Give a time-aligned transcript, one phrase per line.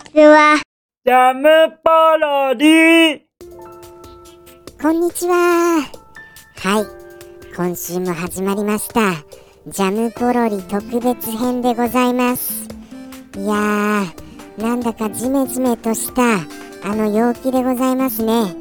[0.00, 0.60] ちは。
[1.04, 1.48] ジャム
[1.84, 3.20] パロディ
[4.80, 5.82] こんにちは。
[6.56, 6.86] はい。
[7.54, 9.12] 今週も始まりました。
[9.66, 12.68] ジャムポロリ特別編でございます。
[13.36, 16.38] いやー、なんだかジメジメとした
[16.88, 18.54] あの陽気でございますね。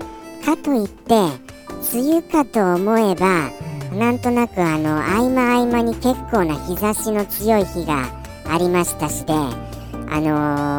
[0.45, 1.15] かといって、
[1.93, 3.49] 梅雨かと思えば、
[3.97, 8.05] なんとなくあの合間合間に結構な日差しの強い日が
[8.47, 9.33] ありましたしで、
[10.11, 10.27] あの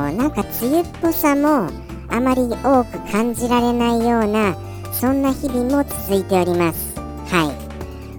[0.09, 1.71] ー、なんか梅雨っぽさも
[2.09, 4.57] あまり多く感じられないような
[4.93, 6.99] そんな日々も続いております。
[7.33, 7.53] は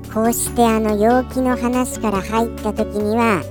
[0.08, 0.12] い。
[0.14, 3.42] こうしてあの陽気の話から入った時には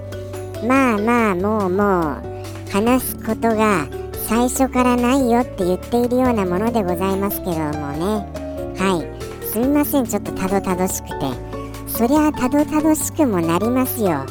[0.67, 3.87] まあまあもうもう話すことが
[4.27, 8.41] 最初からないよって言っているようなものでございますけどもね。
[8.79, 9.47] はい。
[9.47, 10.06] すみません。
[10.06, 11.51] ちょっとたどたどしくて。
[11.89, 14.25] そりゃたどたどしくもなりますよ。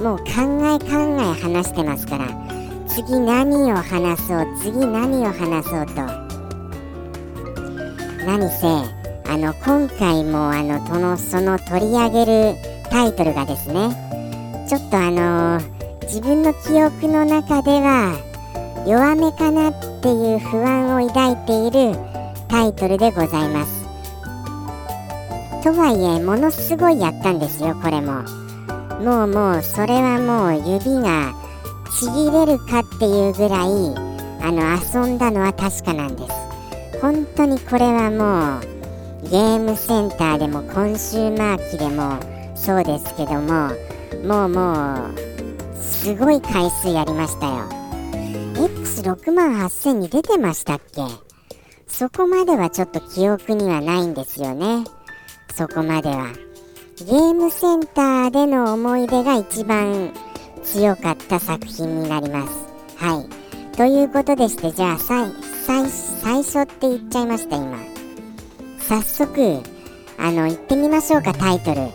[0.00, 0.86] もう考え考
[1.18, 2.55] え話してますから。
[2.96, 5.92] 次何を話そう次何を話そうと。
[8.24, 8.66] 何せ
[9.30, 12.56] あの今回もあのとのその取り上げる
[12.90, 13.90] タイトルがですね
[14.66, 15.60] ちょっとあの
[16.04, 18.16] 自分の記憶の中では
[18.88, 21.98] 弱めかなっていう不安を抱いている
[22.48, 23.84] タイトルでございます。
[25.62, 28.22] とはいえものすごいやったんですよこれも。
[29.04, 31.34] もうもうそれはもう指が
[31.98, 33.68] ちぎれるかっていうぐらい
[34.42, 37.00] あの遊んだのは確かなんです。
[37.00, 42.18] 本当にこれはもうゲームセンターでもコンシューマー機でも
[42.54, 43.70] そうですけども
[44.24, 47.64] もうもうすごい回数やりましたよ。
[48.54, 51.02] X6 万8000に出てましたっけ？
[51.86, 54.84] そこまではちょっと記憶にはないんですよね。
[55.54, 56.26] そこまでは。
[56.98, 60.12] ゲームセンターでの思い出が一番
[60.66, 62.52] 強かった作品になります。
[62.96, 63.76] はい。
[63.76, 65.30] ということでして、じゃあ、最、
[65.64, 67.78] 最、最初って言っちゃいました、今。
[68.78, 69.62] 早速、
[70.18, 71.80] あの、言ってみましょうか、タイトル。
[71.80, 71.90] はい。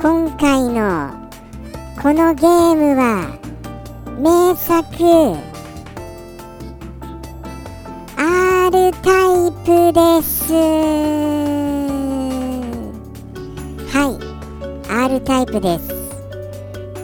[0.00, 1.10] 今回の、
[2.02, 3.38] このゲームは、
[4.18, 4.76] 名作、
[8.16, 9.10] R タ
[9.46, 10.52] イプです。
[13.92, 14.18] はい。
[14.90, 15.95] R タイプです。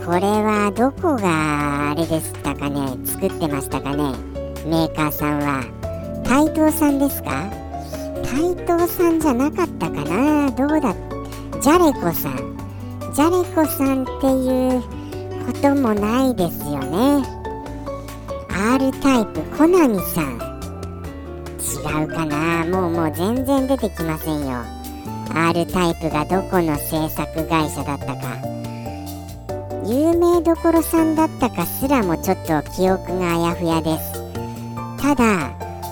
[0.04, 2.96] これはどこがあれでしたかね？
[3.06, 4.12] 作ってましたかね？
[4.66, 5.64] メーカーさんは。
[6.24, 7.48] 台東さんですか？
[8.22, 10.50] 台東さんじゃなかったかな？
[10.50, 10.94] どうだ？
[11.60, 12.56] ジャレコさん。
[13.14, 14.82] ジャレコさんっていう
[15.46, 17.24] こともないですよね。
[18.50, 19.40] R タイプ。
[19.56, 20.40] コナミさん。
[21.58, 22.64] 違うかな？
[22.64, 24.62] もうもう全然出てきませんよ。
[25.32, 28.61] R タイプがどこの制作会社だったか。
[29.92, 34.12] 有名どころさんだったかすらもちょっと記憶があやふやです。
[35.00, 35.50] ただ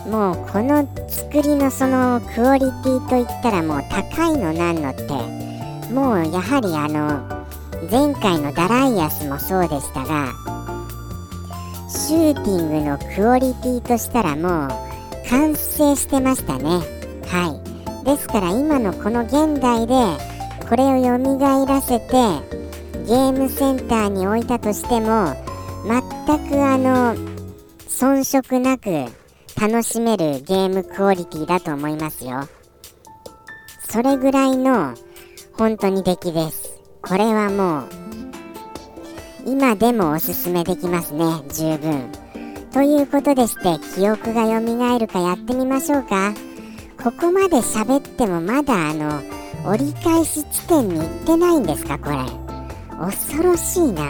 [0.09, 5.03] もうこの作りのそのクオリティといったらもう高いのなんのって
[5.93, 7.41] もうやはりあの
[7.91, 10.33] 前回のダライアスもそうでしたが
[11.89, 16.81] シューティングのクオリティとしたらもう完成してましたね。
[17.27, 17.61] は
[18.03, 18.05] い。
[18.05, 19.95] ですから今のこの現代で
[20.69, 22.50] これをよみがえらせて
[23.11, 25.35] ゲームセンターに置いたとしても
[25.85, 27.17] 全くあの
[27.89, 29.07] 遜色なく
[29.61, 32.49] 楽しめるゲームクオリティだと思いますよ。
[33.89, 34.95] それぐらいの
[35.59, 36.81] 本当に出来です。
[37.03, 37.89] これはもう
[39.45, 41.25] 今でもおすすめできますね。
[41.53, 42.13] 十分。
[42.73, 46.33] ということでして記憶が蘇るかやってみましょうか。
[47.03, 49.21] ここまで喋ってもまだあの
[49.67, 52.40] 折り返し地点に行ってないんですかこれ。
[53.01, 54.03] 恐ろしいな。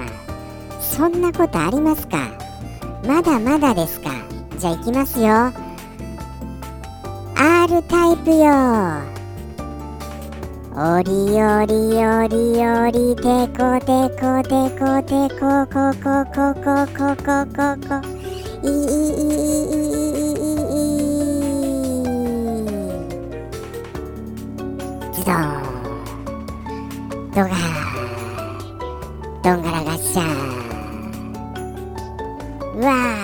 [0.80, 2.18] そんなことありますか？
[3.06, 4.10] まだまだですか？
[4.58, 5.52] じゃあいきますよ。
[7.36, 8.50] R タイプよ。
[10.72, 11.74] おりおり
[12.04, 12.36] おり
[12.66, 17.94] おりてこてこてこてこここここここここ
[18.62, 20.98] いいいいいい
[25.10, 25.30] 自動
[27.34, 27.69] 動画
[30.12, 30.24] さー
[32.80, 33.14] わ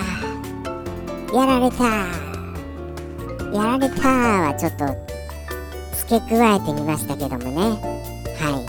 [1.27, 1.83] ーやられた。
[3.53, 4.85] やられたはちょっと
[5.97, 7.59] 付け加えてみましたけどもね。
[8.39, 8.63] は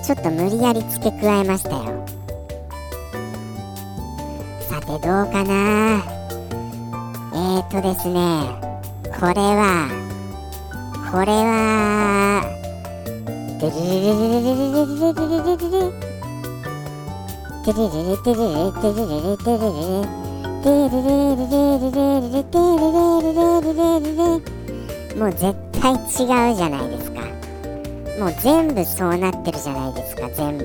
[0.00, 0.02] い。
[0.02, 2.06] ちょっと無理やり付け加えましたよ。
[4.60, 6.02] さてどうかな。
[7.34, 8.48] えっ、ー、とですね。
[9.20, 9.90] これは
[11.12, 12.42] これは
[13.60, 13.76] ドゥル
[14.08, 16.11] ルルルルルルルルルルル
[17.64, 20.06] テレレレテレレテレレレテレレレ
[20.62, 27.20] テレレレレレレレテレレレレレレレもう絶対違うじゃないですか。
[28.18, 30.64] もう全部そうなってるじゃないですか全部。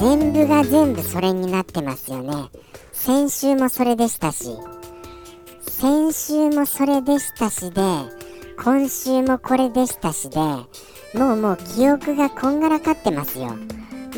[0.00, 2.34] 全部が全部それになってますよね。
[2.92, 4.56] 先週もそれでしたし。
[5.82, 7.80] 先週もそれでしたしで
[8.56, 10.38] 今週もこれでしたしで
[11.14, 13.54] もうもう記憶がこんがらかってますよ。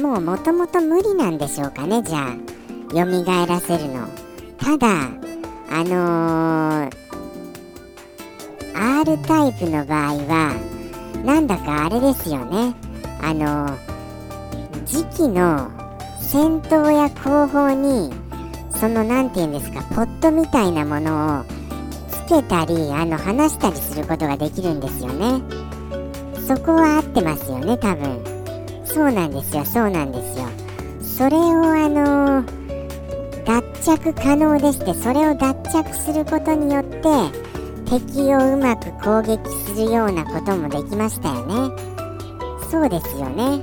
[0.00, 2.54] もうもともと無理なんでしょうかねじゃあ。
[2.92, 4.06] 蘇らせるの。
[4.58, 4.88] ただ
[5.70, 6.92] あのー、
[8.74, 10.54] R タイプの場合は
[11.24, 12.74] なんだかあれですよね。
[13.20, 15.70] あのー、時期の
[16.20, 18.12] 先頭や後方に
[18.70, 21.44] その何て言うんですかポットみたいなものを
[22.08, 25.40] つけたりあの離したりすることができるんですよね。
[26.46, 28.22] そこは合ってますよね多分。
[28.84, 30.46] そうなんですよそうなんですよ。
[31.00, 32.44] それをあの
[33.44, 33.62] 脱
[33.98, 37.00] 着可能でしてそれを脱着することによって
[37.86, 41.54] 敵をうまく攻撃するようなこともできましたよね。
[42.70, 43.62] そうですよね。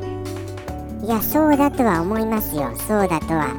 [1.04, 2.72] いやそうだとは思いますよ。
[2.88, 3.54] そうだとは。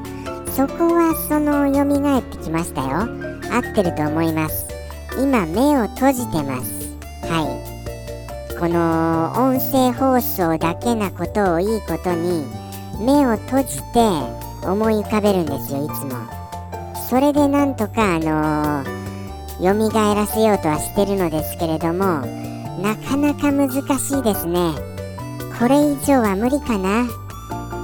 [0.47, 3.09] そこはその蘇ってきましたよ。
[3.53, 4.69] 合ってると思います。
[5.19, 6.97] 今目を閉じてます。
[7.29, 7.62] はい。
[8.63, 12.47] この音声放送だけなことをいいことに
[13.01, 13.99] 目を閉じて
[14.63, 16.13] 思い浮かべるんですよいつも。
[17.11, 22.21] それでなんとかあのー、蘇らせようとはしてるのですけれども
[22.81, 24.75] なかなか難しいですね。
[25.59, 27.09] これ以上は無理かな。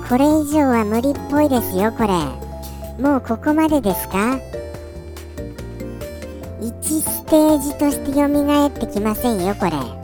[0.09, 3.03] これ以上は無理っぽいですよこれ。
[3.03, 4.39] もうここまでですか
[6.61, 9.98] ？1ステージとして蘇ってきませんよこれ。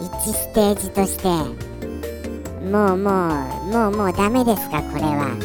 [0.00, 1.28] 1ステージとして。
[2.64, 5.36] もうもうもうもうダメですかこれは。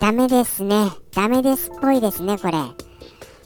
[0.00, 0.90] ダメですね。
[1.14, 2.52] ダメですっぽいですねこれ。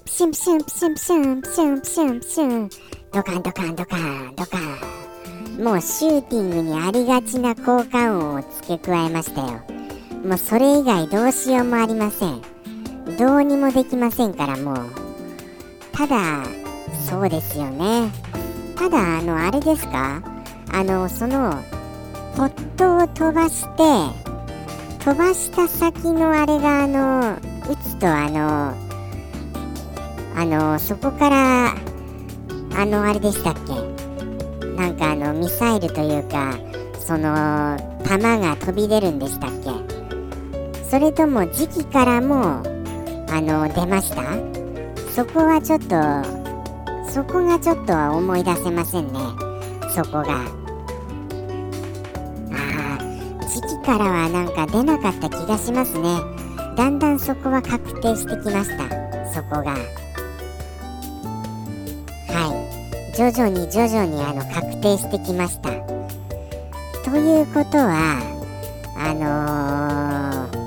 [0.04, 2.70] プシュンプシュンプシュンプシュンプシュンプシュンプシュン。
[3.12, 5.62] ドカンドカンドカンドカン。
[5.62, 9.60] もうシューティングにありがちな効果音を付け加えましたよ。
[10.24, 12.40] もうそれ以外どうしようもありません。
[13.18, 14.76] どうにもできませんからもう。
[15.92, 16.42] ただ
[17.08, 18.10] そうですよね。
[18.82, 20.20] ただあのあれですか？
[20.72, 21.52] あのその
[22.34, 23.82] ポットを飛ばして
[25.04, 27.36] 飛ばした先のあれがあの
[27.70, 28.74] 打つとあの
[30.34, 31.76] あのそこから
[32.74, 34.66] あのあれでしたっけ？
[34.74, 36.58] なんかあのミサイルというか
[36.98, 39.70] その弾が飛び出るんでしたっけ？
[40.90, 42.64] それとも時期からも
[43.30, 44.22] あの出ました？
[45.12, 46.41] そこはちょっと
[47.12, 49.18] そこがちょっとは思い出せませんね。
[49.94, 50.22] そこが。
[50.22, 50.46] あ
[52.96, 52.98] あ
[53.46, 56.08] 時期からはなんか出なかった気がしますね。
[56.74, 58.88] だんだんそこは確定してきました。
[59.30, 59.72] そこが。
[59.72, 59.78] は
[63.12, 63.14] い。
[63.14, 65.68] 徐々に徐々にあの確定してきました。
[67.04, 68.22] ということは
[68.96, 70.62] あのー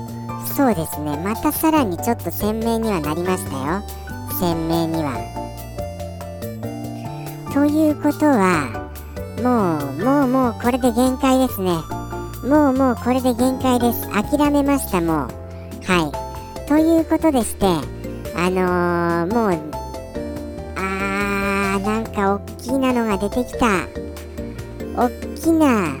[0.54, 1.16] そうですね。
[1.16, 3.82] またさらにちょっと鮮明にはなりましたよ。
[4.38, 5.45] 鮮明には。
[7.56, 8.90] ということは
[9.42, 11.70] もうもうもうこれで限界ですね。
[12.46, 14.06] もうもうこれで限界です。
[14.10, 15.28] 諦めましたもう。
[15.90, 16.12] は
[16.62, 16.68] い。
[16.68, 19.52] ということでしてあのー、もう
[20.76, 23.86] あーなんかおっきなのが出てきた。
[25.02, 25.96] おっきな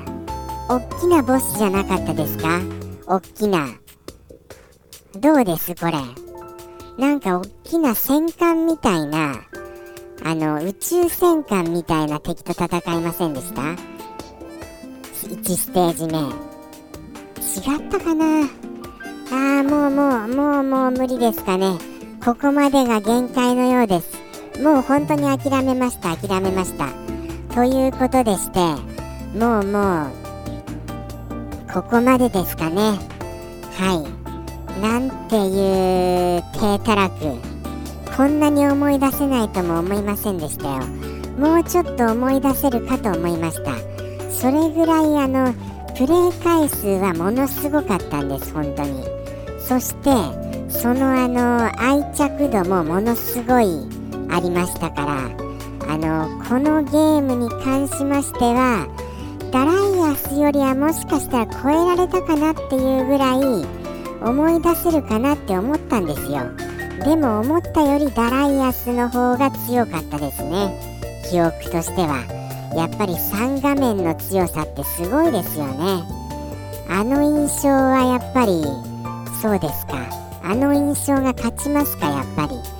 [0.68, 2.60] おっきなボスじゃなかったですか？
[3.06, 3.68] おっきな。
[5.18, 5.92] どうですこれ？
[6.98, 9.45] なんかおっきな戦艦みたいな、
[10.28, 16.18] あの、宇宙戦艦みたいな敵と戦いませんでした ?1 ステージ目。
[16.18, 18.42] 違ったかな？
[19.30, 21.78] ああ、もうもう、もうもう無理ですかね。
[22.24, 24.18] ここまでが限界のようです。
[24.60, 26.88] もう本当に諦めました、諦めました。
[27.54, 28.58] ということでして、
[29.38, 30.10] もうもう、
[31.72, 32.98] ここまでですかね。
[33.78, 34.04] は
[34.76, 34.80] い。
[34.80, 37.55] なんていう低たらく
[38.16, 40.86] こんなに思い出せないとも思いませんでしたよ。
[41.38, 43.72] もうちょっと思い出せるかと思いました。
[44.30, 45.52] それぐらいあの
[45.94, 49.04] プレイ回数はものすごかったんです本当に。
[49.60, 50.10] そして
[50.70, 53.86] そのあの愛着度もものすごい
[54.30, 55.46] ありましたから。
[55.88, 58.88] あのこのゲームに関しましては
[59.52, 63.66] ダライアスよりはもしかしたら超えられたかなっていうぐらい
[64.20, 66.40] 思い出せるかなって思ったんですよ。
[67.04, 70.96] でも思ったよりダライアスの方が強かったですね。
[71.30, 72.24] 記憶としては。
[72.74, 76.02] やっぱり3画面の強さってすごいですよね。
[76.88, 78.62] あの印象はやっぱり
[79.40, 79.94] そうですか。
[80.42, 82.76] あの印象が勝ちますかやっぱり。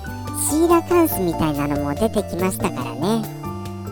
[0.49, 3.21] シーラカンスみたいなのも出てきましたからね。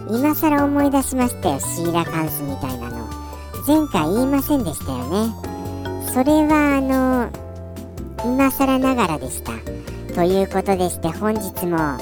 [0.10, 3.06] 今更思い出しましたよシーラカンスみたいなの。
[3.68, 5.34] 前回言いませんでしたよね。
[6.14, 7.30] それはあの
[8.24, 9.75] 今更ながらでした。
[10.16, 12.00] ということでして本日もあ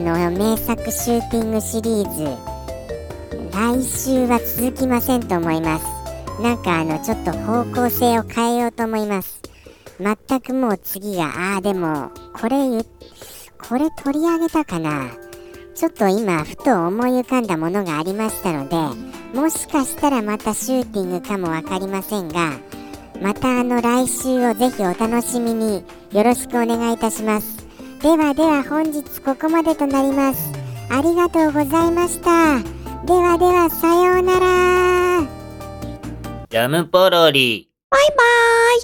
[0.00, 2.24] の名作シューティングシリーズ
[3.52, 5.86] 来週は続きませんと思います。
[6.42, 9.40] なんかあのちょっと方向性を変えようと思います。
[10.00, 12.82] 全くもう次がああでもこれ
[13.56, 15.08] これ取り上げたかな。
[15.76, 18.76] ちょっと今ふと思い浮かんだものがありましたので
[19.38, 22.52] もしかしたらまたシューティングかも分かりませんが
[23.22, 25.84] またあの来週をぜひお楽しみに。
[26.12, 27.66] よろしくお願いいたします。
[28.00, 30.52] ではでは本日ここまでとなります。
[30.88, 32.58] ありがとうございました。
[33.04, 35.26] ではではさようなら。
[36.48, 37.68] ジャムポロリ。
[37.90, 38.80] バイバーイ